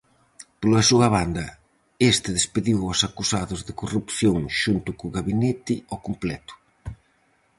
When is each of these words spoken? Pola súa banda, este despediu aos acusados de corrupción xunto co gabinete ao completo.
Pola 0.59 0.81
súa 0.89 1.07
banda, 1.15 1.45
este 2.11 2.29
despediu 2.37 2.77
aos 2.83 3.01
acusados 3.09 3.59
de 3.67 3.73
corrupción 3.81 4.37
xunto 4.61 4.89
co 4.97 5.13
gabinete 5.17 5.73
ao 5.91 5.99
completo. 6.07 6.53